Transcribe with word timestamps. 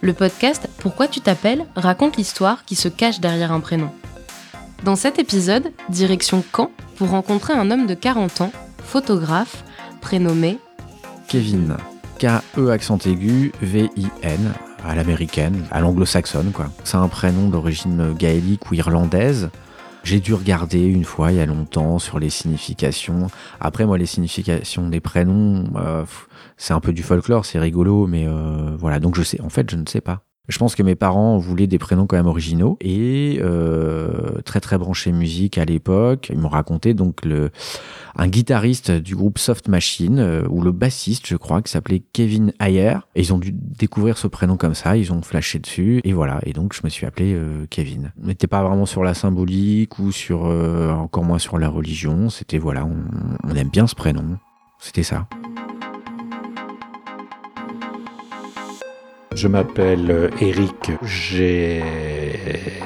Le 0.00 0.12
podcast 0.12 0.68
Pourquoi 0.78 1.08
tu 1.08 1.20
t'appelles 1.20 1.66
raconte 1.74 2.16
l'histoire 2.16 2.64
qui 2.64 2.76
se 2.76 2.88
cache 2.88 3.18
derrière 3.18 3.50
un 3.50 3.58
prénom. 3.58 3.90
Dans 4.84 4.94
cet 4.94 5.18
épisode, 5.18 5.72
direction 5.88 6.44
Caen 6.54 6.70
pour 6.96 7.10
rencontrer 7.10 7.52
un 7.52 7.72
homme 7.72 7.88
de 7.88 7.94
40 7.94 8.42
ans, 8.42 8.52
photographe, 8.84 9.64
prénommé 10.00 10.58
Kevin. 11.26 11.76
K-E 12.20 12.70
accent 12.70 12.98
aigu, 13.06 13.52
V-I-N, 13.60 14.52
à 14.84 14.94
l'américaine, 14.94 15.64
à 15.72 15.80
l'anglo-saxonne, 15.80 16.52
quoi. 16.52 16.66
C'est 16.84 16.96
un 16.96 17.08
prénom 17.08 17.48
d'origine 17.48 18.14
gaélique 18.14 18.70
ou 18.70 18.74
irlandaise. 18.74 19.50
J'ai 20.08 20.20
dû 20.20 20.32
regarder 20.32 20.86
une 20.86 21.04
fois 21.04 21.32
il 21.32 21.36
y 21.36 21.40
a 21.40 21.44
longtemps 21.44 21.98
sur 21.98 22.18
les 22.18 22.30
significations. 22.30 23.26
Après, 23.60 23.84
moi, 23.84 23.98
les 23.98 24.06
significations 24.06 24.88
des 24.88 25.00
prénoms, 25.00 25.64
euh, 25.76 26.06
c'est 26.56 26.72
un 26.72 26.80
peu 26.80 26.94
du 26.94 27.02
folklore, 27.02 27.44
c'est 27.44 27.58
rigolo, 27.58 28.06
mais 28.06 28.26
euh, 28.26 28.74
voilà. 28.78 29.00
Donc, 29.00 29.16
je 29.16 29.22
sais, 29.22 29.38
en 29.42 29.50
fait, 29.50 29.70
je 29.70 29.76
ne 29.76 29.84
sais 29.86 30.00
pas. 30.00 30.22
Je 30.48 30.58
pense 30.58 30.74
que 30.74 30.82
mes 30.82 30.94
parents 30.94 31.36
voulaient 31.36 31.66
des 31.66 31.78
prénoms 31.78 32.06
quand 32.06 32.16
même 32.16 32.26
originaux 32.26 32.78
et 32.80 33.38
euh, 33.42 34.40
très 34.44 34.60
très 34.60 34.78
branchés 34.78 35.12
musique 35.12 35.58
à 35.58 35.66
l'époque. 35.66 36.30
Ils 36.32 36.38
m'ont 36.38 36.48
raconté 36.48 36.94
donc 36.94 37.24
le 37.24 37.50
un 38.16 38.28
guitariste 38.28 38.90
du 38.90 39.14
groupe 39.14 39.38
Soft 39.38 39.68
Machine 39.68 40.18
euh, 40.18 40.42
ou 40.48 40.60
le 40.60 40.72
bassiste, 40.72 41.26
je 41.26 41.36
crois, 41.36 41.62
qui 41.62 41.70
s'appelait 41.70 42.02
Kevin 42.12 42.52
Ayer. 42.60 42.96
Et 43.14 43.20
ils 43.20 43.32
ont 43.32 43.38
dû 43.38 43.52
découvrir 43.52 44.18
ce 44.18 44.26
prénom 44.26 44.56
comme 44.56 44.74
ça. 44.74 44.96
Ils 44.96 45.12
ont 45.12 45.22
flashé 45.22 45.58
dessus 45.58 46.00
et 46.02 46.12
voilà. 46.12 46.40
Et 46.44 46.52
donc 46.52 46.74
je 46.74 46.80
me 46.82 46.88
suis 46.88 47.06
appelé 47.06 47.34
euh, 47.34 47.66
Kevin. 47.68 48.12
On 48.22 48.26
n'était 48.26 48.46
pas 48.46 48.62
vraiment 48.62 48.86
sur 48.86 49.04
la 49.04 49.14
symbolique 49.14 49.98
ou 49.98 50.12
sur 50.12 50.46
euh, 50.46 50.90
encore 50.92 51.24
moins 51.24 51.38
sur 51.38 51.58
la 51.58 51.68
religion. 51.68 52.30
C'était 52.30 52.58
voilà, 52.58 52.86
on, 52.86 52.96
on 53.44 53.54
aime 53.54 53.68
bien 53.68 53.86
ce 53.86 53.94
prénom. 53.94 54.38
C'était 54.80 55.02
ça. 55.02 55.28
Je 59.38 59.46
m'appelle 59.46 60.32
Eric, 60.40 60.90
j'ai 61.04 61.80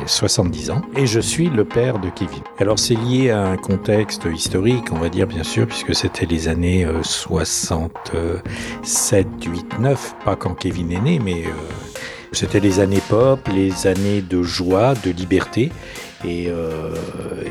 70 0.04 0.70
ans 0.70 0.82
et 0.94 1.06
je 1.06 1.18
suis 1.18 1.48
le 1.48 1.64
père 1.64 1.98
de 1.98 2.10
Kevin. 2.10 2.42
Alors 2.58 2.78
c'est 2.78 2.94
lié 2.94 3.30
à 3.30 3.46
un 3.46 3.56
contexte 3.56 4.28
historique, 4.30 4.92
on 4.92 4.98
va 4.98 5.08
dire 5.08 5.26
bien 5.26 5.44
sûr, 5.44 5.66
puisque 5.66 5.94
c'était 5.94 6.26
les 6.26 6.48
années 6.48 6.86
67, 7.00 9.26
8, 9.46 9.78
9, 9.80 10.14
pas 10.26 10.36
quand 10.36 10.52
Kevin 10.52 10.92
est 10.92 11.00
né, 11.00 11.18
mais 11.24 11.46
euh, 11.46 11.52
c'était 12.32 12.60
les 12.60 12.80
années 12.80 13.02
pop, 13.08 13.40
les 13.48 13.86
années 13.86 14.20
de 14.20 14.42
joie, 14.42 14.92
de 15.06 15.10
liberté. 15.10 15.72
Et, 16.24 16.46
euh, 16.48 16.94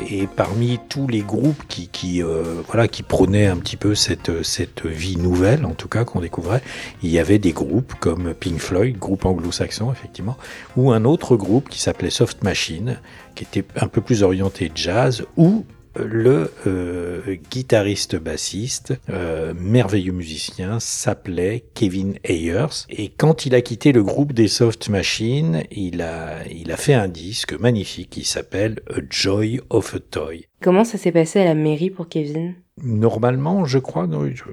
et, 0.10 0.28
parmi 0.28 0.80
tous 0.88 1.08
les 1.08 1.22
groupes 1.22 1.62
qui, 1.68 1.90
qui, 1.90 2.24
euh, 2.24 2.62
voilà, 2.68 2.88
qui 2.88 3.04
prônaient 3.04 3.48
un 3.48 3.58
petit 3.58 3.76
peu 3.76 3.96
cette, 3.96 4.44
cette 4.44 4.86
vie 4.86 5.18
nouvelle, 5.18 5.66
en 5.66 5.74
tout 5.74 5.90
cas 5.90 6.06
qu'on 6.06 6.22
découvrait, 6.22 6.62
il 7.04 7.10
y 7.10 7.20
avait 7.20 7.40
des 7.40 7.52
groupes 7.52 7.94
comme 8.00 8.34
Pink 8.34 8.60
Floyd, 8.60 8.98
groupe 8.98 9.26
anglo-saxon 9.26 9.92
effectivement, 9.92 10.38
ou 10.78 10.92
un 10.92 11.04
autre 11.04 11.36
groupe 11.36 11.68
qui 11.68 11.82
s'appelait 11.82 12.10
Soft 12.10 12.44
Machine, 12.44 13.00
qui 13.36 13.44
était 13.44 13.66
un 13.76 13.88
peu 13.88 14.00
plus 14.00 14.24
orienté 14.24 14.72
jazz, 14.74 15.26
ou 15.36 15.66
le 15.96 16.52
euh, 16.68 17.36
guitariste 17.50 18.16
bassiste, 18.16 18.94
euh, 19.10 19.54
merveilleux 19.58 20.14
musicien, 20.14 20.80
s'appelait 20.80 21.66
Kevin 21.74 22.16
Ayers. 22.24 22.86
Et 22.90 23.10
quand 23.10 23.46
il 23.46 23.56
a 23.56 23.62
quitté 23.62 23.92
le 23.92 24.04
groupe 24.04 24.34
des 24.34 24.48
Soft 24.48 24.90
Machines, 24.90 25.64
il 25.72 26.02
a, 26.02 26.46
il 26.50 26.72
a 26.72 26.78
fait 26.78 26.94
un 26.94 27.08
disque 27.08 27.54
magnifique 27.60 28.10
qui 28.12 28.24
s'appelle 28.24 28.80
A 28.90 29.00
Joy 29.10 29.62
of 29.70 29.96
a 29.96 30.00
Toy. 30.00 30.48
Comment 30.62 30.84
ça 30.84 30.98
s'est 30.98 31.12
passé 31.12 31.40
à 31.40 31.46
la 31.46 31.56
mairie 31.56 31.90
pour 31.90 32.08
Kevin? 32.08 32.56
Normalement, 32.84 33.66
je 33.66 33.80
crois, 33.80 34.08
non, 34.08 34.28
je... 34.34 34.44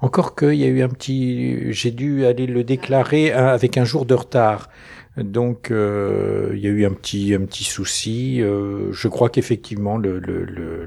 encore 0.00 0.34
qu'il 0.34 0.54
y 0.54 0.64
a 0.64 0.68
eu 0.68 0.82
un 0.82 0.88
petit, 0.88 1.72
j'ai 1.72 1.90
dû 1.90 2.24
aller 2.24 2.46
le 2.46 2.64
déclarer 2.64 3.30
avec 3.30 3.76
un 3.76 3.84
jour 3.84 4.06
de 4.06 4.14
retard. 4.14 4.68
Donc 5.22 5.70
euh, 5.70 6.52
il 6.54 6.60
y 6.60 6.66
a 6.66 6.70
eu 6.70 6.84
un 6.84 6.92
petit 6.92 7.34
un 7.34 7.44
petit 7.44 7.64
souci. 7.64 8.40
Euh, 8.40 8.92
je 8.92 9.08
crois 9.08 9.28
qu'effectivement 9.30 9.96
le, 9.96 10.18
le, 10.18 10.44
le, 10.44 10.86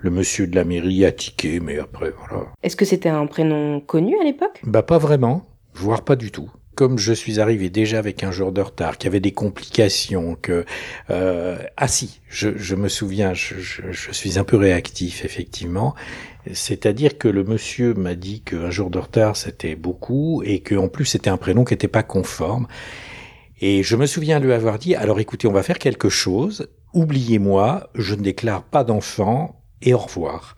le, 0.00 0.10
monsieur 0.10 0.46
de 0.46 0.54
la 0.54 0.64
mairie 0.64 1.04
a 1.04 1.12
tiqué, 1.12 1.60
mais 1.60 1.78
après 1.78 2.12
voilà. 2.18 2.46
Est-ce 2.62 2.76
que 2.76 2.84
c'était 2.84 3.08
un 3.08 3.26
prénom 3.26 3.80
connu 3.80 4.18
à 4.20 4.24
l'époque? 4.24 4.60
Bah 4.64 4.82
pas 4.82 4.98
vraiment, 4.98 5.46
voire 5.74 6.02
pas 6.02 6.16
du 6.16 6.30
tout. 6.30 6.50
Comme 6.74 6.98
je 6.98 7.12
suis 7.12 7.38
arrivé 7.38 7.70
déjà 7.70 7.98
avec 8.00 8.24
un 8.24 8.32
jour 8.32 8.50
de 8.50 8.60
retard, 8.60 8.98
qu'il 8.98 9.06
y 9.06 9.10
avait 9.12 9.20
des 9.20 9.30
complications, 9.30 10.36
que 10.42 10.64
euh, 11.08 11.56
ah 11.76 11.86
si, 11.86 12.20
je, 12.28 12.50
je 12.56 12.74
me 12.74 12.88
souviens, 12.88 13.32
je, 13.32 13.54
je, 13.60 13.82
je 13.92 14.10
suis 14.10 14.40
un 14.40 14.44
peu 14.44 14.56
réactif 14.56 15.24
effectivement. 15.24 15.94
C'est-à-dire 16.52 17.16
que 17.16 17.28
le 17.28 17.44
monsieur 17.44 17.94
m'a 17.94 18.14
dit 18.14 18.42
qu'un 18.42 18.70
jour 18.70 18.90
de 18.90 18.98
retard 18.98 19.36
c'était 19.36 19.76
beaucoup 19.76 20.42
et 20.44 20.60
qu'en 20.60 20.88
plus 20.88 21.06
c'était 21.06 21.30
un 21.30 21.38
prénom 21.38 21.64
qui 21.64 21.72
n'était 21.74 21.88
pas 21.88 22.02
conforme. 22.02 22.66
Et 23.60 23.82
je 23.82 23.96
me 23.96 24.06
souviens 24.06 24.40
lui 24.40 24.52
avoir 24.52 24.78
dit, 24.78 24.94
alors 24.94 25.20
écoutez, 25.20 25.46
on 25.46 25.52
va 25.52 25.62
faire 25.62 25.78
quelque 25.78 26.08
chose, 26.08 26.68
oubliez-moi, 26.92 27.90
je 27.94 28.14
ne 28.14 28.22
déclare 28.22 28.64
pas 28.64 28.84
d'enfant, 28.84 29.60
et 29.82 29.94
au 29.94 29.98
revoir. 29.98 30.56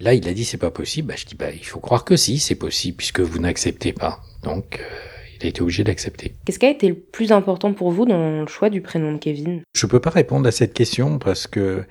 Là, 0.00 0.14
il 0.14 0.28
a 0.28 0.34
dit, 0.34 0.44
c'est 0.44 0.58
pas 0.58 0.70
possible. 0.72 1.08
Bah, 1.08 1.14
je 1.16 1.24
dis, 1.24 1.36
bah, 1.36 1.52
il 1.52 1.64
faut 1.64 1.80
croire 1.80 2.04
que 2.04 2.16
si, 2.16 2.38
c'est 2.38 2.56
possible, 2.56 2.96
puisque 2.96 3.20
vous 3.20 3.38
n'acceptez 3.38 3.92
pas. 3.92 4.20
Donc, 4.42 4.80
euh, 4.80 5.11
il 5.40 5.46
a 5.46 5.48
été 5.48 5.62
obligé 5.62 5.84
d'accepter. 5.84 6.34
Qu'est-ce 6.44 6.58
qui 6.58 6.66
a 6.66 6.70
été 6.70 6.88
le 6.88 6.94
plus 6.94 7.32
important 7.32 7.72
pour 7.72 7.90
vous 7.90 8.04
dans 8.04 8.40
le 8.40 8.46
choix 8.46 8.70
du 8.70 8.80
prénom 8.80 9.12
de 9.12 9.18
Kevin? 9.18 9.62
Je 9.74 9.86
peux 9.86 10.00
pas 10.00 10.10
répondre 10.10 10.46
à 10.46 10.52
cette 10.52 10.74
question 10.74 11.18
parce 11.18 11.46
que 11.46 11.84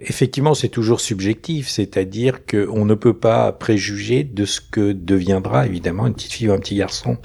Effectivement, 0.00 0.54
c'est 0.54 0.68
toujours 0.68 1.00
subjectif, 1.00 1.68
c'est-à-dire 1.68 2.46
qu'on 2.46 2.84
ne 2.84 2.94
peut 2.94 3.16
pas 3.16 3.52
préjuger 3.52 4.24
de 4.24 4.44
ce 4.44 4.60
que 4.60 4.92
deviendra 4.92 5.66
évidemment 5.66 6.06
une 6.06 6.14
petite 6.14 6.32
fille 6.32 6.48
ou 6.48 6.52
un 6.52 6.58
petit 6.58 6.76
garçon. 6.76 7.18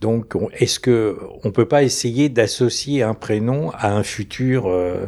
Donc, 0.00 0.34
est-ce 0.54 0.80
que 0.80 1.18
on 1.44 1.52
peut 1.52 1.68
pas 1.68 1.82
essayer 1.82 2.28
d'associer 2.28 3.02
un 3.02 3.14
prénom 3.14 3.70
à 3.70 3.92
un 3.92 4.02
futur 4.02 4.66
euh, 4.66 5.06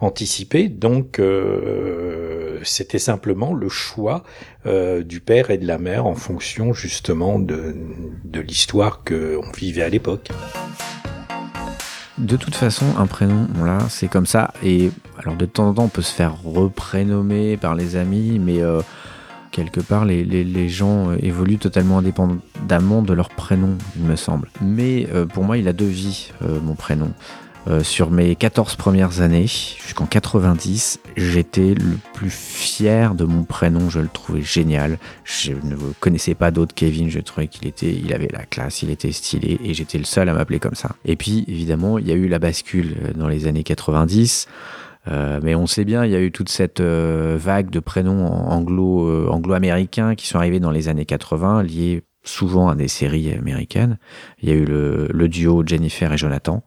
anticipé? 0.00 0.68
Donc, 0.68 1.18
euh, 1.18 2.33
c'était 2.62 2.98
simplement 2.98 3.52
le 3.54 3.68
choix 3.68 4.22
euh, 4.66 5.02
du 5.02 5.20
père 5.20 5.50
et 5.50 5.58
de 5.58 5.66
la 5.66 5.78
mère 5.78 6.06
en 6.06 6.14
fonction 6.14 6.72
justement 6.72 7.38
de, 7.38 7.74
de 8.24 8.40
l'histoire 8.40 9.02
qu'on 9.04 9.50
vivait 9.56 9.82
à 9.82 9.88
l'époque. 9.88 10.30
De 12.18 12.36
toute 12.36 12.54
façon, 12.54 12.86
un 12.96 13.06
prénom, 13.06 13.48
voilà, 13.54 13.88
c'est 13.88 14.06
comme 14.06 14.26
ça. 14.26 14.52
Et 14.62 14.90
alors, 15.18 15.36
de 15.36 15.46
temps 15.46 15.68
en 15.68 15.74
temps, 15.74 15.84
on 15.84 15.88
peut 15.88 16.02
se 16.02 16.14
faire 16.14 16.40
reprénommer 16.44 17.56
par 17.56 17.74
les 17.74 17.96
amis, 17.96 18.38
mais 18.38 18.62
euh, 18.62 18.82
quelque 19.50 19.80
part, 19.80 20.04
les, 20.04 20.24
les, 20.24 20.68
gens 20.68 21.12
évoluent 21.12 21.58
totalement 21.58 21.98
indépendamment 21.98 23.02
de 23.02 23.12
leur 23.12 23.30
prénom, 23.30 23.78
il 23.96 24.04
me 24.04 24.14
semble. 24.14 24.48
Mais 24.60 25.08
euh, 25.12 25.26
pour 25.26 25.42
moi, 25.42 25.58
il 25.58 25.66
a 25.66 25.72
deux 25.72 25.86
vies, 25.86 26.30
euh, 26.42 26.60
mon 26.60 26.74
prénom. 26.74 27.10
Euh, 27.66 27.82
sur 27.82 28.10
mes 28.10 28.36
14 28.36 28.76
premières 28.76 29.22
années, 29.22 29.46
jusqu'en 29.46 30.04
90, 30.04 31.00
j'étais 31.16 31.74
le 31.74 31.96
plus 32.12 32.30
fier 32.30 33.14
de 33.14 33.24
mon 33.24 33.44
prénom, 33.44 33.88
je 33.88 34.00
le 34.00 34.08
trouvais 34.08 34.42
génial. 34.42 34.98
Je 35.24 35.52
ne 35.52 35.76
connaissais 35.98 36.34
pas 36.34 36.50
d'autres 36.50 36.74
Kevin, 36.74 37.08
je 37.08 37.20
trouvais 37.20 37.48
qu'il 37.48 37.66
était, 37.66 37.92
il 37.92 38.12
avait 38.12 38.28
la 38.30 38.44
classe, 38.44 38.82
il 38.82 38.90
était 38.90 39.12
stylé 39.12 39.58
et 39.64 39.72
j'étais 39.72 39.98
le 39.98 40.04
seul 40.04 40.28
à 40.28 40.34
m'appeler 40.34 40.58
comme 40.58 40.74
ça. 40.74 40.96
Et 41.06 41.16
puis, 41.16 41.44
évidemment, 41.48 41.98
il 41.98 42.06
y 42.06 42.12
a 42.12 42.14
eu 42.14 42.28
la 42.28 42.38
bascule 42.38 42.96
dans 43.16 43.28
les 43.28 43.46
années 43.46 43.64
90. 43.64 44.46
Euh, 45.08 45.40
mais 45.42 45.54
on 45.54 45.66
sait 45.66 45.84
bien, 45.84 46.04
il 46.04 46.12
y 46.12 46.16
a 46.16 46.20
eu 46.20 46.32
toute 46.32 46.48
cette 46.48 46.80
euh, 46.80 47.36
vague 47.38 47.70
de 47.70 47.80
prénoms 47.80 48.26
anglo, 48.26 49.06
euh, 49.06 49.28
anglo-américains 49.28 50.14
qui 50.14 50.26
sont 50.26 50.38
arrivés 50.38 50.60
dans 50.60 50.70
les 50.70 50.88
années 50.88 51.04
80, 51.04 51.62
liés 51.62 52.04
souvent 52.24 52.68
à 52.68 52.74
des 52.74 52.88
séries 52.88 53.32
américaines. 53.32 53.98
Il 54.40 54.48
y 54.48 54.52
a 54.52 54.54
eu 54.54 54.64
le 54.64 55.28
duo 55.28 55.62
Jennifer 55.66 56.10
et 56.12 56.16
Jonathan. 56.16 56.62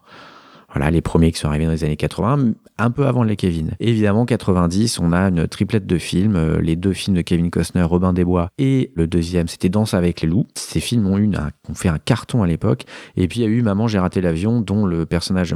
Voilà, 0.73 0.91
les 0.91 1.01
premiers 1.01 1.31
qui 1.31 1.39
sont 1.39 1.47
arrivés 1.47 1.65
dans 1.65 1.71
les 1.71 1.85
années 1.85 1.95
80, 1.95 2.51
un 2.77 2.91
peu 2.91 3.07
avant 3.07 3.23
les 3.23 3.37
Kevin. 3.37 3.71
Évidemment, 3.79 4.25
90, 4.25 4.99
on 4.99 5.13
a 5.13 5.29
une 5.29 5.47
triplette 5.47 5.87
de 5.87 5.97
films, 5.97 6.35
euh, 6.35 6.59
les 6.59 6.75
deux 6.75 6.91
films 6.91 7.15
de 7.15 7.21
Kevin 7.21 7.49
Costner, 7.49 7.83
Robin 7.83 8.11
des 8.11 8.25
Bois, 8.25 8.49
et 8.57 8.91
le 8.95 9.07
deuxième, 9.07 9.47
c'était 9.47 9.69
Danse 9.69 9.93
avec 9.93 10.21
les 10.21 10.27
loups. 10.27 10.45
Ces 10.55 10.81
films 10.81 11.07
ont, 11.07 11.17
eu 11.17 11.29
un, 11.35 11.51
ont 11.69 11.73
fait 11.73 11.87
un 11.87 11.99
carton 11.99 12.43
à 12.43 12.47
l'époque. 12.47 12.83
Et 13.15 13.29
puis, 13.29 13.39
il 13.39 13.43
y 13.43 13.45
a 13.45 13.49
eu 13.49 13.61
Maman, 13.61 13.87
j'ai 13.87 13.97
raté 13.97 14.19
l'avion, 14.19 14.59
dont 14.59 14.85
le 14.85 15.05
personnage 15.05 15.55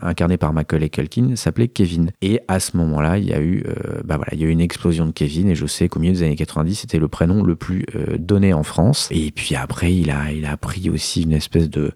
incarné 0.00 0.36
par 0.36 0.52
Macaulay 0.52 0.88
Culkin 0.88 1.34
s'appelait 1.34 1.68
Kevin. 1.68 2.12
Et 2.22 2.40
à 2.46 2.60
ce 2.60 2.76
moment-là, 2.76 3.18
il 3.18 3.24
y 3.24 3.32
a 3.32 3.40
eu, 3.40 3.64
euh, 3.66 4.02
bah 4.04 4.16
voilà, 4.16 4.30
il 4.34 4.40
y 4.40 4.44
a 4.44 4.46
eu 4.46 4.50
une 4.50 4.60
explosion 4.60 5.06
de 5.06 5.12
Kevin, 5.12 5.48
et 5.48 5.56
je 5.56 5.66
sais 5.66 5.88
qu'au 5.88 5.98
milieu 5.98 6.12
des 6.12 6.22
années 6.22 6.36
90, 6.36 6.76
c'était 6.76 6.98
le 6.98 7.08
prénom 7.08 7.42
le 7.42 7.56
plus 7.56 7.84
euh, 7.96 8.16
donné 8.18 8.54
en 8.54 8.62
France. 8.62 9.08
Et 9.10 9.32
puis 9.32 9.56
après, 9.56 9.92
il 9.92 10.10
a, 10.10 10.30
il 10.30 10.46
a 10.46 10.56
pris 10.56 10.90
aussi 10.90 11.22
une 11.22 11.32
espèce 11.32 11.68
de 11.68 11.92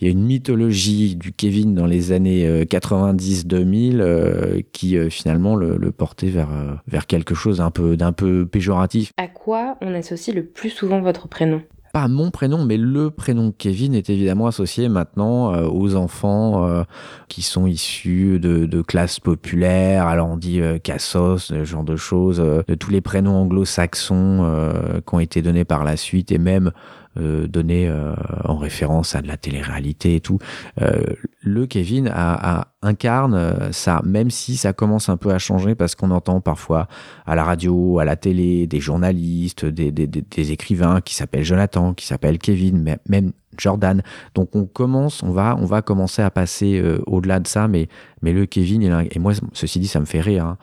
il 0.00 0.06
y 0.06 0.10
a 0.10 0.12
une 0.12 0.24
mythologie 0.24 1.16
du 1.16 1.32
Kevin 1.32 1.74
dans 1.74 1.86
les 1.86 2.12
années 2.12 2.64
90-2000 2.64 4.64
qui 4.72 4.98
finalement 5.10 5.54
le, 5.54 5.76
le, 5.76 5.92
portait 5.92 6.30
vers, 6.30 6.48
vers 6.86 7.06
quelque 7.06 7.34
chose 7.34 7.58
d'un 7.58 7.70
peu, 7.70 7.96
d'un 7.96 8.12
peu 8.12 8.44
péjoratif. 8.44 9.12
À 9.16 9.28
quoi 9.28 9.76
on 9.80 9.94
associe 9.94 10.34
le 10.34 10.44
plus 10.44 10.70
souvent 10.70 11.00
votre 11.00 11.28
prénom? 11.28 11.62
Pas 11.94 12.08
mon 12.08 12.32
prénom, 12.32 12.64
mais 12.64 12.76
le 12.76 13.12
prénom 13.12 13.54
Kevin 13.56 13.94
est 13.94 14.10
évidemment 14.10 14.48
associé 14.48 14.88
maintenant 14.88 15.54
euh, 15.54 15.68
aux 15.68 15.94
enfants 15.94 16.66
euh, 16.66 16.82
qui 17.28 17.40
sont 17.40 17.68
issus 17.68 18.40
de, 18.40 18.66
de, 18.66 18.82
classes 18.82 19.20
populaires. 19.20 20.08
Alors 20.08 20.28
on 20.28 20.36
dit 20.36 20.60
euh, 20.60 20.78
Cassos, 20.78 21.44
ce 21.44 21.62
genre 21.62 21.84
de 21.84 21.94
choses, 21.94 22.38
de 22.38 22.74
tous 22.74 22.90
les 22.90 23.00
prénoms 23.00 23.42
anglo-saxons 23.42 24.74
qui 25.06 25.14
ont 25.14 25.20
été 25.20 25.40
donnés 25.40 25.64
par 25.64 25.84
la 25.84 25.96
suite 25.96 26.32
et 26.32 26.38
même 26.38 26.72
euh, 27.16 27.46
donné 27.46 27.88
euh, 27.88 28.12
en 28.44 28.56
référence 28.56 29.14
à 29.14 29.22
de 29.22 29.28
la 29.28 29.36
télé-réalité 29.36 30.16
et 30.16 30.20
tout. 30.20 30.38
Euh, 30.82 31.02
le 31.42 31.66
Kevin 31.66 32.10
a, 32.12 32.68
incarne 32.82 33.72
ça, 33.72 34.02
même 34.04 34.30
si 34.30 34.56
ça 34.56 34.72
commence 34.72 35.08
un 35.08 35.16
peu 35.16 35.30
à 35.30 35.38
changer 35.38 35.74
parce 35.74 35.94
qu'on 35.94 36.10
entend 36.10 36.40
parfois 36.40 36.88
à 37.24 37.34
la 37.34 37.44
radio, 37.44 37.98
à 37.98 38.04
la 38.04 38.16
télé, 38.16 38.66
des 38.66 38.80
journalistes, 38.80 39.64
des, 39.64 39.92
des, 39.92 40.06
des 40.06 40.52
écrivains 40.52 41.00
qui 41.00 41.14
s'appellent 41.14 41.44
Jonathan, 41.44 41.94
qui 41.94 42.06
s'appellent 42.06 42.38
Kevin, 42.38 42.96
même 43.08 43.32
Jordan. 43.56 44.02
Donc 44.34 44.56
on 44.56 44.64
commence, 44.66 45.22
on 45.22 45.30
va, 45.30 45.56
on 45.60 45.66
va 45.66 45.82
commencer 45.82 46.20
à 46.20 46.30
passer 46.30 46.82
au-delà 47.06 47.40
de 47.40 47.46
ça, 47.46 47.68
mais, 47.68 47.88
mais 48.22 48.32
le 48.32 48.46
Kevin, 48.46 49.06
et 49.10 49.18
moi, 49.18 49.32
ceci 49.52 49.78
dit, 49.78 49.88
ça 49.88 50.00
me 50.00 50.06
fait 50.06 50.20
rire. 50.20 50.44
Hein 50.44 50.58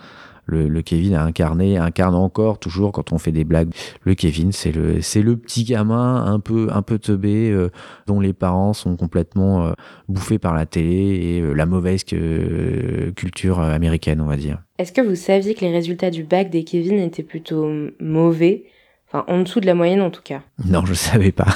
le, 0.46 0.82
Kevin 0.82 1.16
a 1.16 1.24
incarné, 1.24 1.78
incarne 1.78 2.16
encore 2.16 2.60
toujours 2.60 2.92
quand 2.92 3.12
on 3.12 3.18
fait 3.18 3.32
des 3.32 3.44
blagues. 3.44 3.70
Le 4.04 4.16
Kevin, 4.16 4.52
c'est 4.52 4.72
le, 4.72 5.02
c'est 5.02 5.22
le 5.22 5.38
petit 5.38 5.64
gamin 5.64 6.26
un 6.26 6.40
peu, 6.40 6.70
un 6.72 6.82
peu 6.82 7.00
teubé 7.00 7.50
euh, 7.50 7.70
dont 8.08 8.20
les 8.20 8.34
parents 8.34 8.74
sont 8.74 8.96
complètement 8.96 9.68
euh, 9.68 9.72
bouffés 10.10 10.40
par 10.40 10.54
la 10.54 10.66
télé 10.66 10.96
et 10.96 11.42
euh, 11.42 11.54
la 11.54 11.66
mauvaise 11.66 12.04
culture 12.04 13.60
américaine, 13.60 14.22
on 14.22 14.26
va 14.26 14.38
dire. 14.38 14.62
Est-ce 14.78 14.92
que 14.92 15.02
vous 15.02 15.16
saviez 15.16 15.54
que 15.54 15.62
les 15.62 15.72
résultats 15.72 16.10
du 16.10 16.24
bac 16.24 16.50
des 16.50 16.64
Kevin 16.64 17.00
étaient 17.00 17.24
plutôt 17.24 17.70
mauvais, 18.00 18.66
enfin 19.08 19.24
en 19.28 19.42
dessous 19.42 19.60
de 19.60 19.66
la 19.66 19.76
moyenne 19.76 20.02
en 20.02 20.10
tout 20.10 20.24
cas 20.24 20.42
Non, 20.66 20.86
je 20.86 20.94
savais 20.94 21.32
pas. 21.32 21.48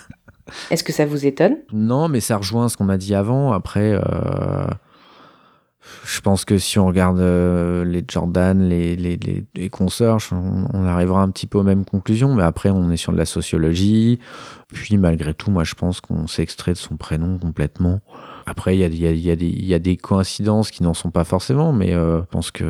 Est-ce 0.70 0.82
que 0.82 0.92
ça 0.92 1.06
vous 1.06 1.26
étonne? 1.26 1.58
Non, 1.72 2.08
mais 2.08 2.20
ça 2.20 2.36
rejoint 2.36 2.68
ce 2.68 2.76
qu'on 2.76 2.84
m'a 2.84 2.96
dit 2.96 3.14
avant. 3.14 3.52
Après 3.52 3.96
je 6.04 6.20
pense 6.20 6.44
que 6.44 6.58
si 6.58 6.78
on 6.78 6.86
regarde 6.86 7.20
euh, 7.20 7.84
les 7.84 8.04
Jordan, 8.06 8.68
les, 8.68 8.96
les, 8.96 9.18
les, 9.54 9.70
consorts, 9.70 10.20
on, 10.32 10.84
arrivera 10.84 11.22
un 11.22 11.30
petit 11.30 11.46
peu 11.46 11.58
aux 11.58 11.62
mêmes 11.62 11.84
conclusions, 11.84 12.34
mais 12.34 12.42
après 12.42 12.70
on 12.70 12.90
est 12.90 12.96
sur 12.96 13.12
de 13.12 13.18
la 13.18 13.26
sociologie. 13.26 14.18
Puis 14.72 14.96
malgré 14.96 15.34
tout, 15.34 15.50
moi 15.50 15.64
je 15.64 15.74
pense 15.74 16.00
qu'on 16.00 16.26
s'est 16.26 16.42
extrait 16.42 16.72
de 16.72 16.78
son 16.78 16.96
prénom 16.96 17.38
complètement. 17.38 18.00
Après, 18.46 18.76
il 18.76 18.80
y 18.80 18.84
a, 18.84 18.88
y, 18.88 19.06
a, 19.06 19.12
y, 19.12 19.30
a 19.30 19.36
y 19.38 19.74
a, 19.74 19.78
des 19.78 19.96
coïncidences 19.96 20.70
qui 20.70 20.82
n'en 20.82 20.94
sont 20.94 21.10
pas 21.10 21.24
forcément, 21.24 21.72
mais 21.72 21.94
euh, 21.94 22.20
je 22.22 22.26
pense 22.26 22.50
que 22.50 22.64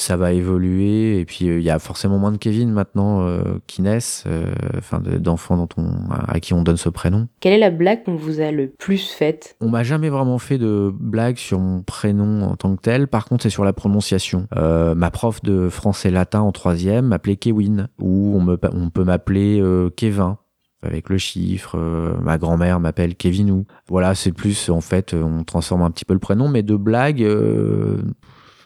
ça 0.00 0.16
va 0.16 0.32
évoluer 0.32 1.18
et 1.18 1.24
puis 1.24 1.48
euh, 1.48 1.58
il 1.58 1.64
y 1.64 1.70
a 1.70 1.78
forcément 1.78 2.18
moins 2.18 2.32
de 2.32 2.36
Kevin 2.36 2.70
maintenant 2.70 3.22
euh, 3.22 3.40
qui 3.66 3.82
naissent, 3.82 4.24
euh, 4.26 4.52
enfin 4.76 5.00
d'enfants 5.00 5.56
dont 5.56 5.68
on 5.76 5.88
à 6.10 6.40
qui 6.40 6.54
on 6.54 6.62
donne 6.62 6.76
ce 6.76 6.88
prénom. 6.88 7.28
Quelle 7.40 7.52
est 7.54 7.58
la 7.58 7.70
blague 7.70 8.04
qu'on 8.04 8.14
vous 8.14 8.40
a 8.40 8.50
le 8.50 8.68
plus 8.68 9.10
faite? 9.10 9.56
On 9.60 9.68
m'a 9.68 9.82
jamais 9.82 10.08
vraiment 10.08 10.38
fait 10.38 10.58
de 10.58 10.92
blague 10.98 11.36
sur 11.36 11.58
mon 11.58 11.82
prénom 11.82 12.42
en 12.42 12.56
tant 12.56 12.74
que 12.76 12.80
tel. 12.80 13.08
Par 13.08 13.24
contre, 13.24 13.42
c'est 13.42 13.50
sur 13.50 13.64
la 13.64 13.72
prononciation. 13.72 14.46
ma 14.52 15.10
prof 15.10 15.42
de 15.42 15.68
français 15.68 16.10
latin 16.10 16.40
en 16.40 16.52
troisième 16.52 17.06
m'appelait 17.06 17.36
Kevin 17.36 17.88
ou 18.00 18.34
on, 18.36 18.40
me, 18.40 18.58
on 18.72 18.90
peut 18.90 19.04
m'appeler 19.04 19.62
Kevin 19.96 20.36
avec 20.82 21.08
le 21.08 21.18
chiffre. 21.18 21.76
ma 22.22 22.38
grand-mère 22.38 22.80
m'appelle 22.80 23.16
Kevinou. 23.16 23.66
Voilà, 23.88 24.14
c'est 24.14 24.32
plus 24.32 24.70
en 24.70 24.80
fait, 24.80 25.14
on 25.14 25.44
transforme 25.44 25.82
un 25.82 25.90
petit 25.90 26.04
peu 26.04 26.14
le 26.14 26.20
prénom, 26.20 26.48
mais 26.48 26.62
de 26.62 26.76
blague, 26.76 27.26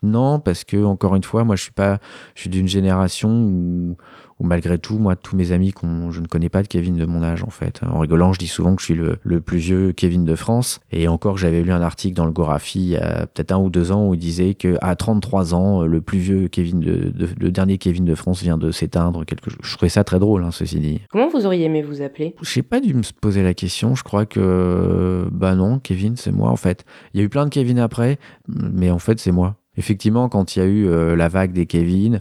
non, 0.02 0.40
parce 0.40 0.64
que 0.64 0.82
encore 0.84 1.14
une 1.14 1.22
fois, 1.22 1.44
moi, 1.44 1.54
je 1.54 1.62
suis 1.62 1.72
pas, 1.72 1.98
je 2.34 2.42
suis 2.42 2.50
d'une 2.50 2.66
génération 2.66 3.30
où, 3.30 3.96
malgré 4.40 4.78
tout, 4.78 4.98
moi, 4.98 5.14
tous 5.14 5.36
mes 5.36 5.52
amis, 5.52 5.72
je 6.10 6.20
ne 6.20 6.26
connais 6.26 6.48
pas 6.48 6.62
de 6.62 6.66
Kevin 6.66 6.96
de 6.96 7.06
mon 7.06 7.22
âge, 7.22 7.44
en 7.44 7.50
fait. 7.50 7.80
En 7.88 8.00
rigolant, 8.00 8.32
je 8.32 8.40
dis 8.40 8.48
souvent 8.48 8.74
que 8.74 8.82
je 8.82 8.86
suis 8.86 8.94
le, 8.94 9.40
plus 9.40 9.58
vieux 9.58 9.92
Kevin 9.92 10.24
de 10.24 10.34
France. 10.34 10.80
Et 10.90 11.06
encore, 11.06 11.38
j'avais 11.38 11.62
lu 11.62 11.70
un 11.70 11.82
article 11.82 12.16
dans 12.16 12.26
le 12.26 12.32
Gorafi 12.32 12.80
il 12.80 12.88
y 12.88 12.96
a 12.96 13.26
peut-être 13.26 13.52
un 13.52 13.58
ou 13.58 13.70
deux 13.70 13.92
ans 13.92 14.08
où 14.08 14.14
il 14.14 14.18
disait 14.18 14.54
que 14.54 14.76
à 14.80 14.96
33 14.96 15.54
ans, 15.54 15.82
le 15.82 16.00
plus 16.00 16.18
vieux 16.18 16.48
Kevin 16.48 16.80
de, 16.80 17.12
le 17.38 17.50
dernier 17.52 17.78
Kevin 17.78 18.04
de 18.04 18.14
France 18.16 18.42
vient 18.42 18.58
de 18.58 18.72
s'éteindre. 18.72 19.24
Quelque 19.24 19.50
Je 19.62 19.76
trouvais 19.76 19.88
ça 19.88 20.02
très 20.02 20.18
drôle, 20.18 20.42
hein, 20.42 20.50
ceci 20.50 20.80
dit. 20.80 21.00
Comment 21.10 21.28
vous 21.28 21.46
auriez 21.46 21.66
aimé 21.66 21.82
vous 21.82 22.02
appeler? 22.02 22.34
Je 22.42 22.58
n'ai 22.58 22.62
pas 22.64 22.80
dû 22.80 22.94
me 22.94 23.02
poser 23.20 23.44
la 23.44 23.54
question. 23.54 23.94
Je 23.94 24.02
crois 24.02 24.26
que, 24.26 25.28
bah 25.30 25.54
non, 25.54 25.78
Kevin, 25.78 26.16
c'est 26.16 26.32
moi, 26.32 26.50
en 26.50 26.56
fait. 26.56 26.84
Il 27.14 27.20
y 27.20 27.22
a 27.22 27.24
eu 27.24 27.28
plein 27.28 27.44
de 27.44 27.50
Kevin 27.50 27.78
après, 27.78 28.18
mais 28.48 28.90
en 28.90 28.98
fait, 28.98 29.20
c'est 29.20 29.32
moi. 29.32 29.56
Effectivement, 29.76 30.28
quand 30.28 30.56
il 30.56 30.58
y 30.58 30.62
a 30.62 30.66
eu 30.66 30.86
euh, 30.86 31.16
la 31.16 31.28
vague 31.28 31.52
des 31.52 31.66
Kevin, 31.66 32.20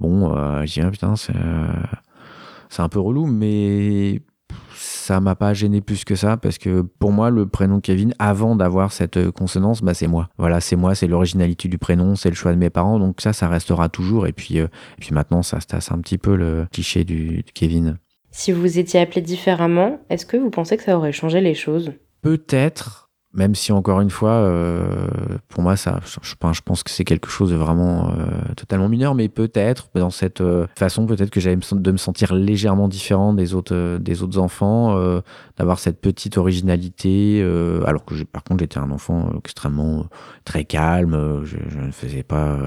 bon, 0.00 0.34
euh, 0.34 0.64
ah, 0.64 0.90
putain, 0.90 1.14
euh, 1.34 1.72
c'est 2.68 2.82
un 2.82 2.88
peu 2.88 2.98
relou, 2.98 3.26
mais 3.26 4.22
ça 4.74 5.20
m'a 5.20 5.36
pas 5.36 5.54
gêné 5.54 5.80
plus 5.80 6.04
que 6.04 6.16
ça 6.16 6.36
parce 6.36 6.58
que 6.58 6.82
pour 6.82 7.12
moi 7.12 7.30
le 7.30 7.46
prénom 7.46 7.80
Kevin 7.80 8.14
avant 8.18 8.56
d'avoir 8.56 8.92
cette 8.92 9.30
consonance 9.30 9.82
bah 9.82 9.94
c'est 9.94 10.06
moi. 10.06 10.28
Voilà 10.38 10.60
c'est 10.60 10.76
moi 10.76 10.94
c'est 10.94 11.06
l'originalité 11.06 11.68
du 11.68 11.78
prénom 11.78 12.16
c'est 12.16 12.30
le 12.30 12.34
choix 12.34 12.52
de 12.52 12.58
mes 12.58 12.70
parents 12.70 12.98
donc 12.98 13.20
ça 13.20 13.32
ça 13.32 13.48
restera 13.48 13.88
toujours 13.88 14.26
et 14.26 14.32
puis 14.32 14.58
puis 14.98 15.10
maintenant 15.12 15.42
ça 15.42 15.60
se 15.60 15.66
tasse 15.66 15.92
un 15.92 15.98
petit 15.98 16.18
peu 16.18 16.34
le 16.36 16.66
cliché 16.72 17.04
du, 17.04 17.42
du 17.42 17.52
Kevin. 17.52 17.98
Si 18.30 18.52
vous 18.52 18.78
étiez 18.78 19.00
appelé 19.00 19.20
différemment 19.20 20.00
est-ce 20.10 20.26
que 20.26 20.36
vous 20.36 20.50
pensez 20.50 20.76
que 20.76 20.82
ça 20.82 20.96
aurait 20.96 21.12
changé 21.12 21.40
les 21.40 21.54
choses? 21.54 21.92
Peut-être 22.22 23.09
même 23.32 23.54
si 23.54 23.70
encore 23.70 24.00
une 24.00 24.10
fois, 24.10 24.32
euh, 24.32 25.06
pour 25.48 25.62
moi, 25.62 25.76
ça, 25.76 26.00
je, 26.04 26.60
pense 26.64 26.82
que 26.82 26.90
c'est 26.90 27.04
quelque 27.04 27.28
chose 27.28 27.50
de 27.50 27.56
vraiment 27.56 28.08
euh, 28.08 28.54
totalement 28.56 28.88
mineur, 28.88 29.14
mais 29.14 29.28
peut-être 29.28 29.88
dans 29.94 30.10
cette 30.10 30.40
euh, 30.40 30.66
façon, 30.76 31.06
peut-être 31.06 31.30
que 31.30 31.38
j'avais 31.38 31.56
de 31.56 31.92
me 31.92 31.96
sentir 31.96 32.34
légèrement 32.34 32.88
différent 32.88 33.32
des 33.32 33.54
autres, 33.54 34.38
enfants, 34.38 34.96
d'avoir 35.56 35.78
cette 35.78 36.00
petite 36.00 36.38
originalité, 36.38 37.42
alors 37.86 38.04
que 38.04 38.14
par 38.24 38.42
contre 38.44 38.60
j'étais 38.60 38.78
un 38.78 38.90
enfant 38.90 39.30
extrêmement 39.38 40.06
très 40.44 40.64
calme, 40.64 41.42
je, 41.44 41.56
ne 41.78 41.90
faisais 41.90 42.22
pas, 42.22 42.58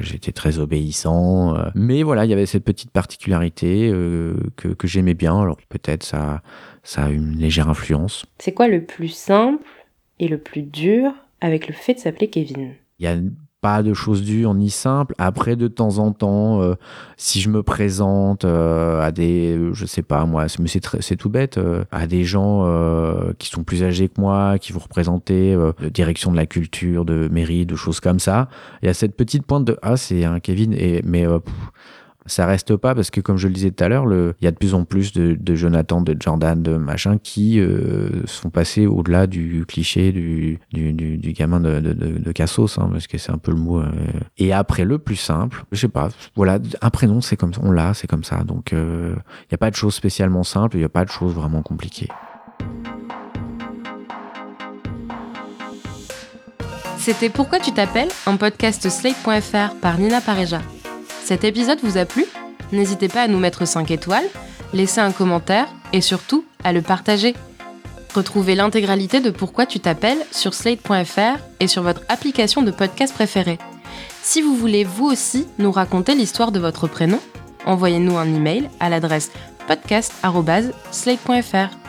j'étais 0.00 0.32
très 0.32 0.58
obéissant, 0.58 1.54
mais 1.74 2.02
voilà, 2.02 2.24
il 2.24 2.30
y 2.30 2.32
avait 2.32 2.46
cette 2.46 2.64
petite 2.64 2.90
particularité 2.90 3.90
que, 4.56 4.68
que 4.68 4.86
j'aimais 4.86 5.14
bien, 5.14 5.40
alors 5.40 5.56
peut-être 5.68 6.02
ça, 6.02 6.42
ça 6.82 7.04
a 7.04 7.10
une 7.10 7.36
légère 7.36 7.68
influence. 7.68 8.26
C'est 8.38 8.52
quoi 8.52 8.68
le 8.68 8.84
plus 8.84 9.08
simple 9.08 9.64
et 10.20 10.28
le 10.28 10.38
plus 10.38 10.62
dur 10.62 11.12
avec 11.40 11.66
le 11.66 11.74
fait 11.74 11.94
de 11.94 11.98
s'appeler 11.98 12.28
Kevin 12.28 12.74
Il 13.00 13.04
y 13.04 13.08
a 13.08 13.16
pas 13.60 13.82
de 13.82 13.92
choses 13.92 14.22
dures 14.22 14.54
ni 14.54 14.70
simples. 14.70 15.14
Après, 15.18 15.54
de 15.54 15.68
temps 15.68 15.98
en 15.98 16.12
temps, 16.12 16.62
euh, 16.62 16.74
si 17.16 17.40
je 17.40 17.50
me 17.50 17.62
présente 17.62 18.44
euh, 18.44 19.02
à 19.02 19.12
des, 19.12 19.58
je 19.72 19.84
sais 19.84 20.02
pas 20.02 20.24
moi, 20.24 20.46
mais 20.58 20.68
c'est 20.68 21.16
tout 21.16 21.28
bête, 21.28 21.58
euh, 21.58 21.84
à 21.90 22.06
des 22.06 22.24
gens 22.24 22.40
qui 23.38 23.48
sont 23.48 23.64
plus 23.64 23.82
âgés 23.82 24.08
que 24.08 24.20
moi, 24.20 24.58
qui 24.58 24.72
vont 24.72 24.80
représenter 24.80 25.56
direction 25.92 26.30
de 26.30 26.36
la 26.36 26.46
culture, 26.46 27.04
de 27.04 27.28
mairie, 27.28 27.66
de 27.66 27.76
choses 27.76 28.00
comme 28.00 28.18
ça, 28.18 28.48
il 28.82 28.86
y 28.86 28.88
a 28.88 28.94
cette 28.94 29.16
petite 29.16 29.46
pointe 29.46 29.64
de 29.64 29.76
ah 29.82 29.96
c'est 29.96 30.24
un 30.24 30.40
Kevin 30.40 30.72
et 30.72 31.02
mais 31.04 31.26
ça 32.30 32.46
reste 32.46 32.76
pas 32.76 32.94
parce 32.94 33.10
que 33.10 33.20
comme 33.20 33.36
je 33.36 33.48
le 33.48 33.54
disais 33.54 33.70
tout 33.70 33.82
à 33.82 33.88
l'heure, 33.88 34.04
il 34.40 34.44
y 34.44 34.46
a 34.46 34.50
de 34.50 34.56
plus 34.56 34.74
en 34.74 34.84
plus 34.84 35.12
de, 35.12 35.54
Jonathan, 35.54 36.00
de 36.00 36.16
Jordan, 36.18 36.62
de 36.62 36.76
machin 36.76 37.18
qui 37.18 37.60
euh, 37.60 38.24
sont 38.26 38.50
passés 38.50 38.86
au-delà 38.86 39.26
du 39.26 39.64
cliché 39.66 40.12
du, 40.12 40.58
du, 40.72 41.32
gamin 41.32 41.60
de, 41.60 41.80
de, 41.80 42.32
Cassos, 42.32 42.78
hein, 42.78 42.88
parce 42.92 43.06
que 43.06 43.18
c'est 43.18 43.32
un 43.32 43.38
peu 43.38 43.50
le 43.50 43.58
mot. 43.58 43.80
Euh. 43.80 43.90
Et 44.38 44.52
après, 44.52 44.84
le 44.84 44.98
plus 44.98 45.16
simple, 45.16 45.64
je 45.72 45.80
sais 45.80 45.88
pas, 45.88 46.08
voilà, 46.36 46.58
un 46.80 46.90
prénom, 46.90 47.20
c'est 47.20 47.36
comme 47.36 47.52
ça, 47.52 47.60
on 47.64 47.72
l'a, 47.72 47.94
c'est 47.94 48.06
comme 48.06 48.24
ça. 48.24 48.44
Donc, 48.44 48.72
euh, 48.72 49.14
il 49.42 49.48
n'y 49.50 49.54
a 49.54 49.58
pas 49.58 49.70
de 49.70 49.76
choses 49.76 49.94
spécialement 49.94 50.44
simples, 50.44 50.76
il 50.76 50.80
n'y 50.80 50.84
a 50.84 50.90
pas 50.90 51.04
de 51.04 51.10
choses 51.10 51.34
vraiment 51.34 51.62
compliquées. 51.62 52.08
C'était 56.98 57.30
Pourquoi 57.30 57.58
tu 57.58 57.72
t'appelles, 57.72 58.10
un 58.26 58.36
podcast 58.36 58.88
slate.fr 58.88 59.74
par 59.80 59.98
Nina 59.98 60.20
Pareja. 60.20 60.60
Cet 61.30 61.44
épisode 61.44 61.78
vous 61.84 61.96
a 61.96 62.06
plu 62.06 62.26
N'hésitez 62.72 63.06
pas 63.06 63.22
à 63.22 63.28
nous 63.28 63.38
mettre 63.38 63.64
5 63.64 63.92
étoiles, 63.92 64.26
laisser 64.72 65.00
un 65.00 65.12
commentaire 65.12 65.68
et 65.92 66.00
surtout 66.00 66.44
à 66.64 66.72
le 66.72 66.82
partager. 66.82 67.36
Retrouvez 68.12 68.56
l'intégralité 68.56 69.20
de 69.20 69.30
Pourquoi 69.30 69.64
tu 69.64 69.78
t'appelles 69.78 70.18
sur 70.32 70.54
slate.fr 70.54 71.38
et 71.60 71.68
sur 71.68 71.84
votre 71.84 72.02
application 72.08 72.62
de 72.62 72.72
podcast 72.72 73.14
préférée. 73.14 73.58
Si 74.22 74.42
vous 74.42 74.56
voulez 74.56 74.82
vous 74.82 75.06
aussi 75.06 75.46
nous 75.60 75.70
raconter 75.70 76.16
l'histoire 76.16 76.50
de 76.50 76.58
votre 76.58 76.88
prénom, 76.88 77.20
envoyez-nous 77.64 78.18
un 78.18 78.26
email 78.26 78.68
à 78.80 78.88
l'adresse 78.88 79.30
podcast.slate.fr. 79.68 81.79